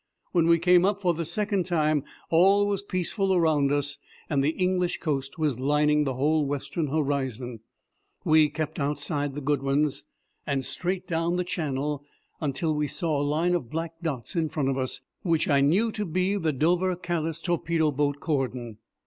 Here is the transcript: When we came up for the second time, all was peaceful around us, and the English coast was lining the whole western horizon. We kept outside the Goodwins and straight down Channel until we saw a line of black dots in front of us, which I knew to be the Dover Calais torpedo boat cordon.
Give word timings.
When 0.31 0.47
we 0.47 0.57
came 0.57 0.83
up 0.83 0.99
for 0.99 1.13
the 1.13 1.25
second 1.25 1.67
time, 1.67 2.03
all 2.31 2.65
was 2.65 2.81
peaceful 2.81 3.35
around 3.35 3.71
us, 3.71 3.99
and 4.31 4.43
the 4.43 4.49
English 4.57 4.97
coast 4.99 5.37
was 5.37 5.59
lining 5.59 6.05
the 6.05 6.15
whole 6.15 6.43
western 6.43 6.87
horizon. 6.87 7.59
We 8.25 8.49
kept 8.49 8.79
outside 8.79 9.35
the 9.35 9.41
Goodwins 9.41 10.05
and 10.47 10.65
straight 10.65 11.05
down 11.07 11.37
Channel 11.45 12.03
until 12.39 12.73
we 12.73 12.87
saw 12.87 13.21
a 13.21 13.21
line 13.21 13.53
of 13.53 13.69
black 13.69 13.93
dots 14.01 14.35
in 14.35 14.49
front 14.49 14.69
of 14.69 14.77
us, 14.79 15.01
which 15.21 15.47
I 15.47 15.61
knew 15.61 15.91
to 15.91 16.03
be 16.05 16.35
the 16.35 16.51
Dover 16.51 16.95
Calais 16.95 17.33
torpedo 17.33 17.91
boat 17.91 18.19
cordon. 18.19 18.79